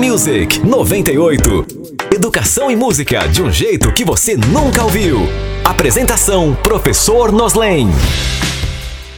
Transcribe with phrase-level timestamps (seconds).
[0.00, 1.66] Music 98.
[2.14, 5.28] Educação e música de um jeito que você nunca ouviu.
[5.62, 7.86] Apresentação: Professor Noslen.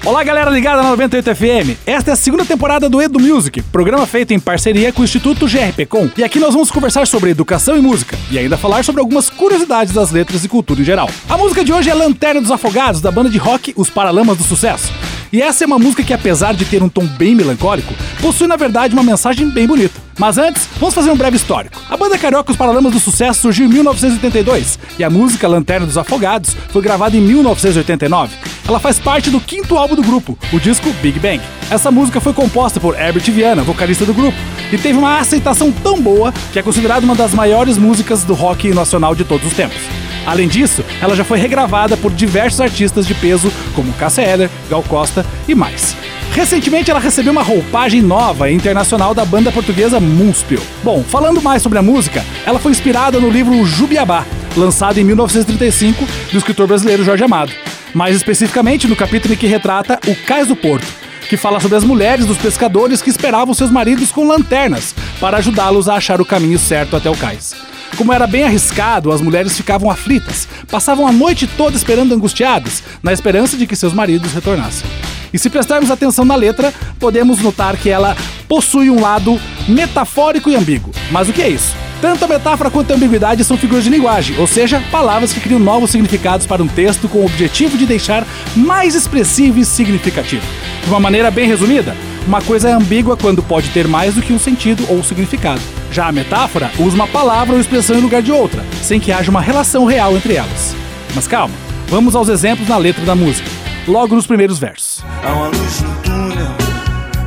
[0.04, 1.78] Olá, galera ligada na 98 FM.
[1.86, 5.46] Esta é a segunda temporada do Edu Music, programa feito em parceria com o Instituto
[5.46, 6.10] GRPcom.
[6.16, 9.94] E aqui nós vamos conversar sobre educação e música e ainda falar sobre algumas curiosidades
[9.94, 11.08] das letras e cultura em geral.
[11.28, 14.42] A música de hoje é Lanterna dos Afogados, da banda de rock Os Paralamas do
[14.42, 14.92] Sucesso.
[15.32, 18.56] E essa é uma música que, apesar de ter um tom bem melancólico, possui na
[18.56, 19.98] verdade uma mensagem bem bonita.
[20.22, 21.76] Mas antes, vamos fazer um breve histórico.
[21.90, 25.98] A banda carioca Os Paralamas do Sucesso surgiu em 1982 e a música Lanterna dos
[25.98, 28.36] Afogados foi gravada em 1989.
[28.68, 31.40] Ela faz parte do quinto álbum do grupo, o disco Big Bang.
[31.68, 34.38] Essa música foi composta por Herbert Viana, vocalista do grupo,
[34.72, 38.72] e teve uma aceitação tão boa que é considerada uma das maiores músicas do rock
[38.72, 39.82] nacional de todos os tempos.
[40.24, 44.84] Além disso, ela já foi regravada por diversos artistas de peso, como Cássia Eller, Gal
[44.84, 45.96] Costa e mais.
[46.32, 50.62] Recentemente ela recebeu uma roupagem nova e internacional da banda portuguesa Munspil.
[50.82, 54.24] Bom, falando mais sobre a música, ela foi inspirada no livro Jubiabá,
[54.56, 57.52] lançado em 1935 do escritor brasileiro Jorge Amado.
[57.92, 60.86] Mais especificamente no capítulo em que retrata o Cais do Porto,
[61.28, 65.86] que fala sobre as mulheres dos pescadores que esperavam seus maridos com lanternas para ajudá-los
[65.86, 67.54] a achar o caminho certo até o cais.
[67.96, 73.12] Como era bem arriscado, as mulheres ficavam aflitas, passavam a noite toda esperando angustiadas, na
[73.12, 75.01] esperança de que seus maridos retornassem.
[75.32, 78.16] E se prestarmos atenção na letra, podemos notar que ela
[78.46, 80.92] possui um lado metafórico e ambíguo.
[81.10, 81.74] Mas o que é isso?
[82.02, 85.60] Tanto a metáfora quanto a ambiguidade são figuras de linguagem, ou seja, palavras que criam
[85.60, 90.44] novos significados para um texto com o objetivo de deixar mais expressivo e significativo.
[90.82, 91.94] De uma maneira bem resumida,
[92.26, 95.60] uma coisa é ambígua quando pode ter mais do que um sentido ou significado.
[95.92, 99.30] Já a metáfora usa uma palavra ou expressão em lugar de outra, sem que haja
[99.30, 100.74] uma relação real entre elas.
[101.14, 101.54] Mas calma,
[101.86, 103.48] vamos aos exemplos na letra da música,
[103.86, 105.04] logo nos primeiros versos.
[105.22, 106.48] Há uma luz no túnel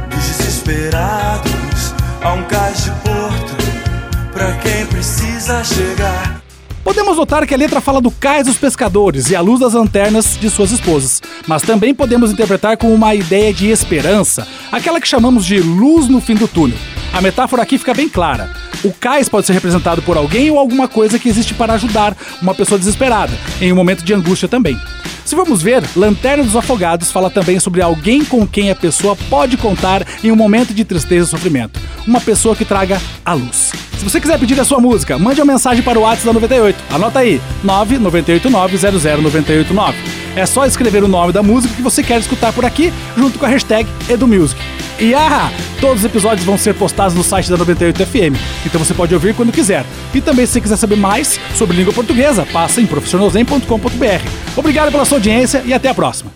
[0.10, 1.94] dos desesperados.
[2.22, 3.56] Há um cais de porto
[4.32, 6.42] pra quem precisa chegar.
[6.84, 10.38] Podemos notar que a letra fala do cais dos pescadores e a luz das lanternas
[10.40, 15.46] de suas esposas, mas também podemos interpretar como uma ideia de esperança, aquela que chamamos
[15.46, 16.78] de luz no fim do túnel.
[17.12, 18.52] A metáfora aqui fica bem clara.
[18.84, 22.54] O cais pode ser representado por alguém ou alguma coisa que existe para ajudar uma
[22.54, 24.80] pessoa desesperada, em um momento de angústia também.
[25.26, 29.58] Se vamos ver, Lanterna dos Afogados fala também sobre alguém com quem a pessoa pode
[29.58, 31.80] contar em um momento de tristeza e sofrimento.
[32.06, 33.72] Uma pessoa que traga a luz.
[33.98, 36.78] Se você quiser pedir a sua música, mande uma mensagem para o WhatsApp da 98.
[36.92, 40.25] Anota aí, 998900989.
[40.36, 43.46] É só escrever o nome da música que você quer escutar por aqui, junto com
[43.46, 44.60] a hashtag EduMusic.
[45.00, 45.52] E ah,
[45.82, 48.36] todos os episódios vão ser postados no site da 98FM,
[48.66, 49.86] então você pode ouvir quando quiser.
[50.14, 54.30] E também, se você quiser saber mais sobre língua portuguesa, passa em profissionalzen.com.br.
[54.56, 56.32] Obrigado pela sua audiência e até a próxima.